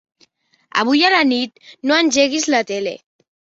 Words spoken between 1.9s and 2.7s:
no engeguis la